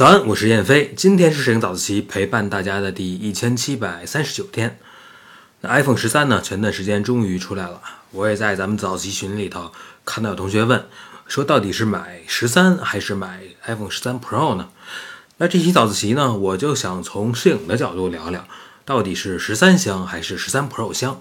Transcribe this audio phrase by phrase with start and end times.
[0.00, 0.94] 早安，我是燕飞。
[0.96, 4.78] 今天是摄影早自习陪伴大家的第一千七百三十九天。
[5.60, 6.40] 那 iPhone 十三呢？
[6.40, 7.82] 前段时间终于出来了。
[8.12, 9.72] 我也在咱们早自习群里头
[10.06, 10.86] 看到有同学问，
[11.26, 14.70] 说到底是买十三还是买 iPhone 十三 Pro 呢？
[15.36, 18.48] 那这期早自习呢，我就想从摄影的角度聊聊，
[18.86, 21.20] 到底是十三香还是十三 Pro 香？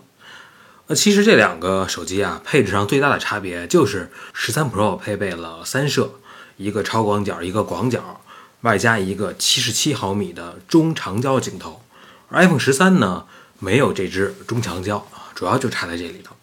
[0.88, 6.14] 那其实这两个手机啊，配置上最大的差别就是十三 Pro 配备了三摄，
[6.56, 8.22] 一个超广角，一个广角。
[8.62, 11.82] 外加一个七十七毫米的中长焦镜头，
[12.30, 13.26] 而 iPhone 十三呢
[13.60, 16.36] 没有这支中长焦啊，主要就差在这里头。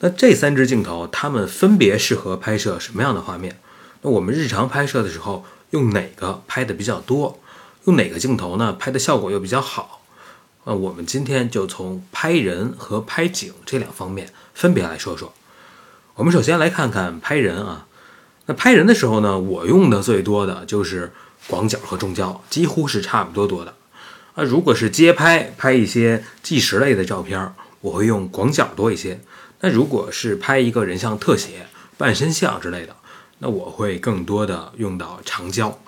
[0.00, 3.58] 那这三支镜头，它们分别适合拍摄什么样的画面？
[4.02, 7.40] 那我们日常拍摄的时候用哪个拍的比较多？
[7.84, 8.72] 用哪个镜头呢？
[8.72, 10.02] 拍的效果又比较好？
[10.64, 15.34] 呃，我们今天就从拍人和拍景这两方面分别来说说。
[16.14, 17.86] 我们首先来看看拍人啊，
[18.46, 21.12] 那拍人的时候呢，我用的最多的就是。
[21.46, 23.74] 广角和中焦几乎是差不多多的，
[24.34, 29.18] 啊，如果是街拍拍一些纪实类的照片，我会用广角多一些；
[29.60, 31.66] 那如果是拍一个人像特写、
[31.98, 32.96] 半身像之类的，
[33.40, 35.78] 那我会更多的用到长焦，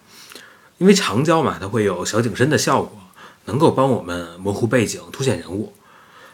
[0.76, 2.94] 因为长焦嘛，它会有小景深的效果，
[3.46, 5.72] 能够帮我们模糊背景、凸显人物。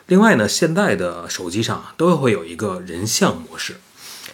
[0.07, 3.77] 另外呢，现在的手机上都会有一个人像模式。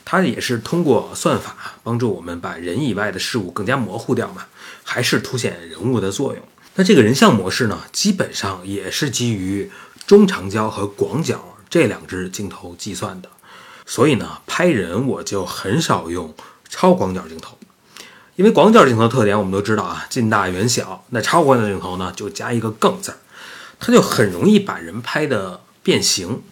[0.04, 4.46] 它也是通过算法帮助我们把人以外的事物更加模糊掉嘛，
[4.84, 6.42] 还是凸显人物的作用。
[6.74, 9.70] 那这个人像模式呢，基本上也是基于
[10.06, 13.28] 中长焦和广角这两支镜头计算的。
[13.84, 16.34] 所以呢，拍人我就很少用
[16.68, 17.58] 超广角镜头，
[18.36, 21.04] 因为广角镜头特点我们都知道啊，近大远小。
[21.10, 23.18] 那超广角镜头呢，就加一个更字儿，
[23.80, 26.42] 它就很容易把人拍的变形。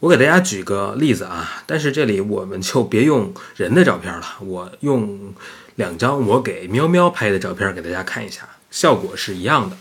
[0.00, 5.34] 我给大家举个例子啊，但是这里我们就别用人的照片了，我用
[5.74, 9.76] 两张我给喵喵拍的照片给大家看一下，效果是一样的。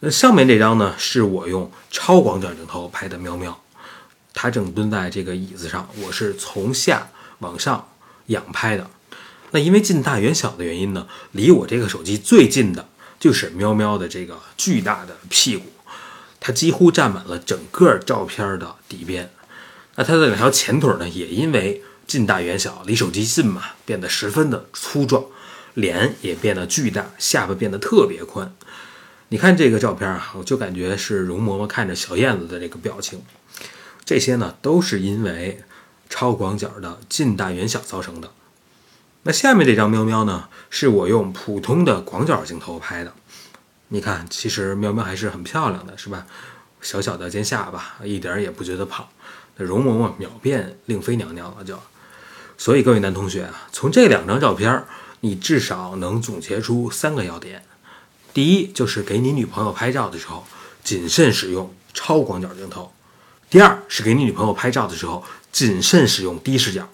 [0.00, 3.58] 那上面这张呢，是我用超广角镜头拍的喵喵，
[4.34, 7.88] 它正蹲在这个椅子上，我是从下往上
[8.26, 8.90] 仰拍的。
[9.52, 12.86] 那因为近大远小的原因呢，离我这个手机最近的
[13.18, 15.64] 就是喵喵的这个巨大的屁股。
[16.40, 19.30] 它几乎占满了整个照片的底边，
[19.96, 25.22] 那它的两条前腿呢，也因为近大远小，离手机近嘛，变得十分的粗壮，
[25.74, 28.52] 脸也变得巨大，下巴变得特别宽。
[29.28, 33.22] 你看这个照片啊，我就感觉是容嬷嬷看着小燕子的这个表情，
[34.04, 35.62] 这些呢都是因为
[36.08, 38.32] 超广角的近大远小造成的。
[39.22, 43.12] 那下面这张喵喵呢，是我用普通的广角镜头拍的。
[43.92, 46.24] 你看，其实喵喵还是很漂亮的，是吧？
[46.80, 49.06] 小小的尖下巴，一点也不觉得胖。
[49.56, 51.76] 那容嬷嬷秒变令妃娘娘了，就。
[52.56, 54.84] 所以各位男同学啊，从这两张照片，
[55.20, 57.64] 你至少能总结出三个要点：
[58.32, 60.46] 第一，就是给你女朋友拍照的时候，
[60.84, 62.92] 谨慎使用超广角镜头；
[63.50, 66.88] 第二，是给你女朋友拍照的时候，谨慎使用低视角。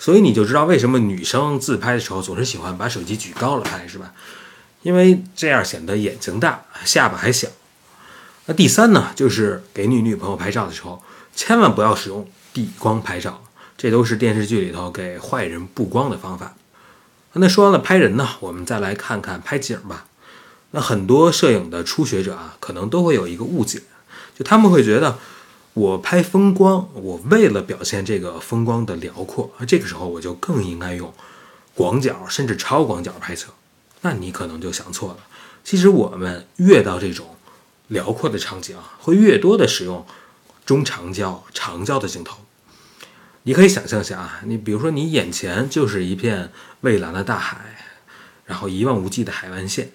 [0.00, 4.12] 所以你就知道为什么女生自拍的时候总是喜欢把手机举高了拍，是吧？
[4.84, 7.48] 因为这样显得眼睛大，下巴还小。
[8.44, 11.02] 那第三呢，就是给你女朋友拍照的时候，
[11.34, 13.42] 千万不要使用底光拍照，
[13.78, 16.54] 这都是电视剧里头给坏人布光的方法。
[17.32, 20.04] 那说完了拍人呢，我们再来看看拍景吧。
[20.72, 23.80] 那很多摄影的初学者啊，可能都会有一个误解，
[24.36, 25.18] 就他们会觉得，
[25.72, 31.10] 我拍风光，我为了表现这个风光的辽阔，这个时候我就更应该用
[31.74, 33.46] 广角甚至超广角拍摄。
[34.04, 35.18] 那你可能就想错了。
[35.64, 37.36] 其实我们越到这种
[37.88, 40.06] 辽阔的场景，会越多的使用
[40.66, 42.40] 中长焦、长焦的镜头。
[43.44, 47.58] 你可以想象一下啊，你比如说你眼前就是一片蔚蓝的大海，
[48.44, 49.92] 然后一望无际的海岸线。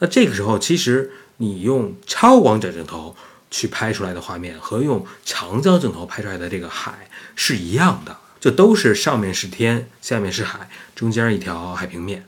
[0.00, 3.16] 那这个时候，其实你用超广角镜头
[3.52, 12.26] 去拍出来的画面，和用长焦镜头拍出来的这个海是一样的，就都是上面是天，下面是海，中间一条海平面。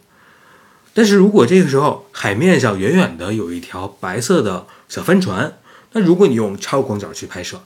[1.00, 5.56] 但是如果这个时候海面上远远的有一条白色的小帆船，
[5.92, 7.62] 那如果你用超广角去拍摄，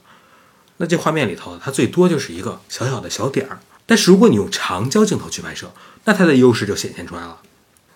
[0.76, 3.58] 那这画面里头它最多就是一个小小的小点儿。
[3.86, 5.72] 但是如果你用长焦镜头去拍摄，
[6.04, 7.40] 那它的优势就显现出来了，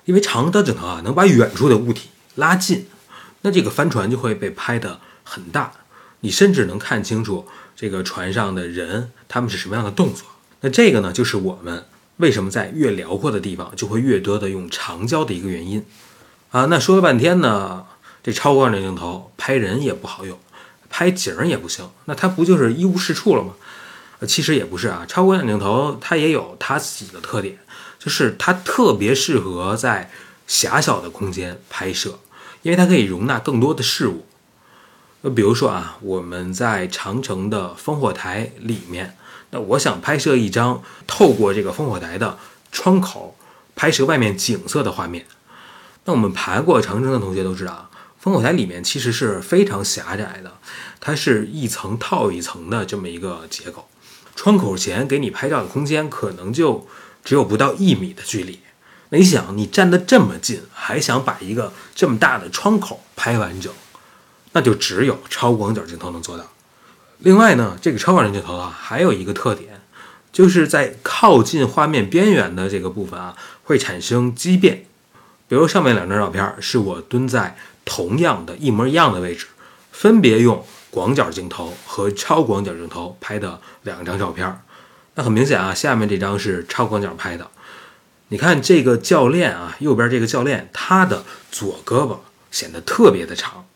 [0.07, 2.89] 因为长焦镜头啊能把远处的物体拉近，
[3.43, 5.71] 那这个帆船就会被拍得很大，
[6.19, 7.47] 你甚至能看清楚
[7.77, 10.27] 这个船上的人他们是什么样的动作。
[10.63, 11.85] 那这个呢就是我们。
[12.19, 15.85] 为什么在越辽阔的地方就会越多的用长焦的一个原因
[16.51, 16.67] 啊？
[16.67, 17.87] 那说了半天呢，
[18.23, 20.39] 这超广角镜头拍人也不好用，
[20.91, 23.55] 拍景儿也不行，那它不就是一无是处了吗？
[24.27, 27.59] 其实也不是啊，超广角镜头它也有它自己的特点，
[27.99, 30.11] 就是它特别适合在
[30.49, 32.19] 狭小的空间拍摄，
[32.63, 34.27] 因为它可以容纳更多的事物。
[35.21, 39.17] 那比如说啊，我们在长城的烽火台里面，
[39.51, 42.39] 那我想拍摄一张透过这个烽火台的
[42.71, 43.37] 窗口
[43.75, 45.27] 拍摄外面景色的画面。
[46.05, 47.91] 那我们爬过长城的同学都知道啊，
[48.23, 50.59] 烽火台里面其实是非常狭窄的，
[51.01, 53.89] 它是一层套一层的这么一个结构。
[54.35, 56.87] 窗口前给你拍照的空间可能就
[57.25, 58.61] 只有不到一米的距离。
[59.09, 63.73] 那你想，你站得这么近，还想把一个这么大的窗口拍完整，
[64.53, 66.45] 那就只有超广角镜头能做到。
[67.19, 69.81] 另外呢，这个超广角镜头啊，还有一个特点，
[70.33, 74.85] 就是在靠近画面边缘的这个部分啊，会产生畸变。
[75.49, 79.47] 比如上面两张照片是我蹲在同样的一模一样的位置，
[79.93, 80.65] 分别用。
[80.91, 84.61] 广角镜头和超广角镜头拍的两张照片，
[85.15, 87.47] 那很明显啊，下面这张是超广角拍的。
[88.29, 92.17] 你看这个教练啊，右边这个教练，他的左胳膊
[92.51, 93.67] 显得特别的长，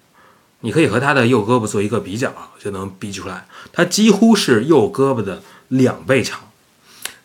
[0.63, 6.51] 你可以和他的右胳膊做一个比较，就能比出来，他几乎是右胳膊的两倍长。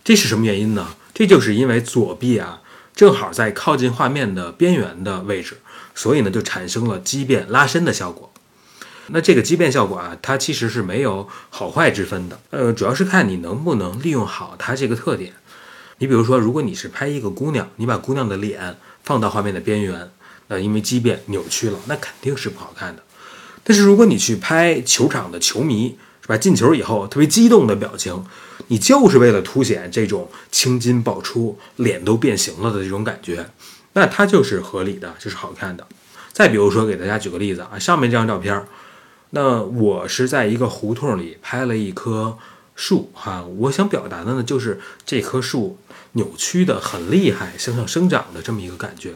[0.04, 0.90] 这是什么原因呢？
[1.14, 2.62] 这就是因为左臂啊，
[2.96, 5.58] 正好在靠近画面的边缘的位置，
[5.96, 8.32] 所以呢，就产生了畸变拉伸的效果。
[9.08, 15.34] 那这个畸变效果啊，它其实是没有好坏之分的，呃，主要是看你能不能利用好它这个特点。
[16.00, 20.12] 你比如说，如果你是拍一个姑娘，你把姑娘的脸放到画面的边缘，
[20.48, 23.04] 那因为畸变扭曲了，那肯定是不好看的。
[23.68, 26.38] 但是如果你去拍球场的球迷，是吧？
[26.38, 28.24] 进球以后特别激动的表情，
[28.68, 33.50] 你就是为了凸显这种青筋爆出、脸都变形了的这种感觉，
[33.92, 35.86] 那它就是合理的，就是好看的。
[36.32, 38.66] 再比如说，给大家举个例子啊，上面这张照片。
[39.32, 42.38] 那我是在一个胡同里拍了一棵
[42.74, 45.78] 树，哈，我想表达的呢就是这棵树
[46.14, 49.16] 扭曲的很厉害，向上生长的这么一个感觉。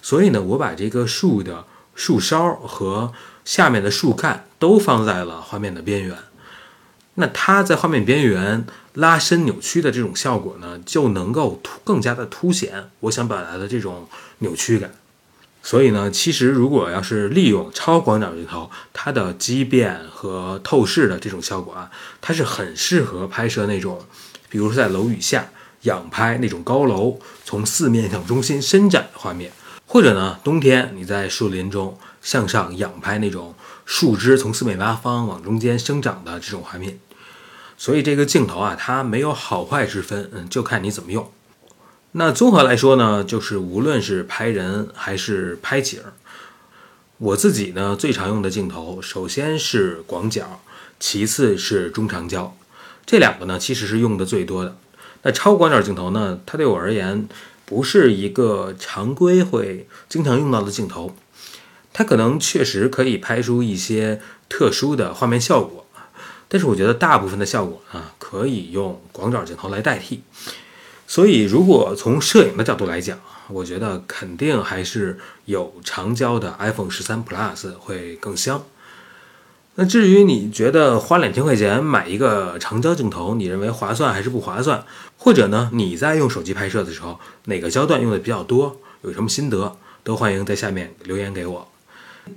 [0.00, 1.64] 所以呢，我把这个树的
[1.96, 3.12] 树梢和
[3.44, 6.16] 下面的树干都放在了画面的边缘。
[7.14, 14.08] 那它在画面边缘拉伸扭曲的这种效果呢，就能够突更加的凸显我想表达的这种
[14.38, 14.90] 扭曲感。
[15.62, 21.90] 所以呢，其实如果要是利用超广角镜头，它的畸变和透视的这种效果啊，
[22.20, 24.04] 它是很适合拍摄那种，
[24.48, 25.50] 比如说在楼宇下
[25.82, 29.52] 仰拍那种高楼从四面向中心伸展的画面，
[29.86, 33.54] 或者呢，冬天你在树林中向上仰拍那种
[33.84, 36.98] 树枝从四面八方往中间生长的这种画面。
[37.76, 41.30] 所以这个镜头啊，它没有好坏之分，嗯，就看你怎么用。
[42.12, 46.12] 那综合来说呢，就是无论是拍人还是拍景儿，
[47.18, 50.60] 我自己呢最常用的镜头，首先是广角，
[51.00, 52.54] 其次是中长焦，
[53.04, 54.76] 这两个呢其实是用的最多的。
[55.22, 57.26] 那超广角镜头呢，它对我而言
[57.64, 61.16] 不是一个常规会经常用到的镜头，
[61.92, 65.86] 它可能确实可以拍出一些特殊的画面效果，
[66.48, 70.22] 但是我觉得大部分的效果啊，可以用广角镜头来代替。
[71.06, 73.18] 所以，如果从摄影的角度来讲，
[73.48, 78.64] 我觉得肯定还是有长焦的 iPhone 十三 Plus 会更香。
[79.74, 84.84] 那至于你觉得花两千块钱买一个长焦镜头，你认为划算还是不划算？
[85.18, 88.80] 或者呢，你在用手机拍摄的时候，哪个焦段用的比较多？
[89.02, 89.76] 有什么心得？
[90.04, 91.68] 都欢迎在下面留言给我。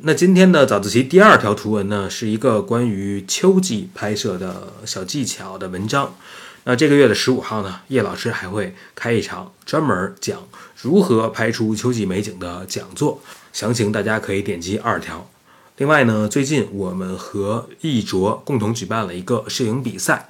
[0.01, 6.15] 那今天的早自习第二条图文呢，是一个关于秋季拍摄的小技巧的文章。
[6.63, 10.47] 那这个月的十五号呢，叶老师还会开一场专门讲
[10.81, 13.21] 如何拍出秋季美景的讲座，
[13.53, 15.29] 详情大家可以点击二条。
[15.77, 20.27] 另外呢，最近我们和艺卓共同举办了一个摄影比赛，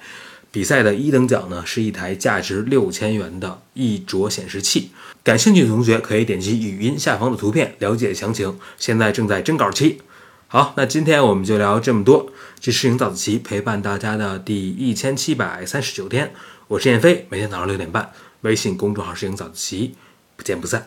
[0.50, 4.90] 比赛的一等奖呢是一台价值六千元的艺卓显示器。
[5.22, 8.58] 感兴趣的同学可以点击语音下方的图片了解详情。
[8.78, 10.00] 现在正在征稿期。
[10.48, 12.30] 好，那今天我们就聊这么多。
[12.60, 16.32] 这是影早自习陪伴大家的第一千七百三十九天，
[16.68, 18.12] 我是燕飞，每天早上六点半，
[18.42, 19.94] 微信公众号“摄影早自习”，
[20.36, 20.86] 不见不散。